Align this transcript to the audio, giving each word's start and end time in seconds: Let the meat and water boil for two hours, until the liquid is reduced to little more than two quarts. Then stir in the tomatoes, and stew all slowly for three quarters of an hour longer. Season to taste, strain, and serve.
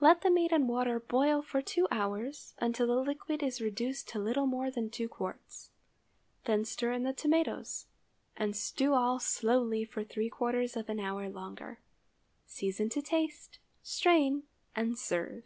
Let 0.00 0.22
the 0.22 0.32
meat 0.32 0.50
and 0.50 0.68
water 0.68 0.98
boil 0.98 1.40
for 1.40 1.62
two 1.62 1.86
hours, 1.88 2.54
until 2.58 2.88
the 2.88 2.96
liquid 2.96 3.40
is 3.40 3.60
reduced 3.60 4.08
to 4.08 4.18
little 4.18 4.46
more 4.48 4.68
than 4.68 4.90
two 4.90 5.08
quarts. 5.08 5.70
Then 6.44 6.64
stir 6.64 6.90
in 6.90 7.04
the 7.04 7.12
tomatoes, 7.12 7.86
and 8.36 8.56
stew 8.56 8.94
all 8.94 9.20
slowly 9.20 9.84
for 9.84 10.02
three 10.02 10.28
quarters 10.28 10.76
of 10.76 10.88
an 10.88 10.98
hour 10.98 11.28
longer. 11.30 11.78
Season 12.46 12.88
to 12.88 13.00
taste, 13.00 13.60
strain, 13.80 14.42
and 14.74 14.98
serve. 14.98 15.44